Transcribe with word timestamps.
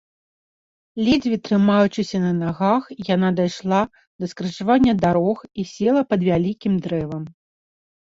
Ледзьве 1.07 1.37
трымаючыся 1.49 2.21
на 2.23 2.31
нагах, 2.37 2.83
яна 3.15 3.29
дайшла 3.39 3.81
да 4.23 4.31
скрыжавання 4.31 4.93
дарог 5.03 5.37
і 5.59 5.67
села 5.73 6.01
пад 6.15 6.19
вялікім 6.29 6.73
дрэвам. 6.87 7.23